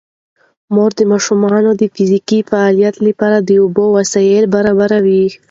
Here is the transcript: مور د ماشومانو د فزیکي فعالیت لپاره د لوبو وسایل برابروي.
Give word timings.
مور 0.73 0.91
د 0.99 1.01
ماشومانو 1.11 1.71
د 1.81 1.83
فزیکي 1.93 2.39
فعالیت 2.49 2.95
لپاره 3.07 3.37
د 3.39 3.49
لوبو 3.59 3.85
وسایل 3.97 4.45
برابروي. 4.55 5.25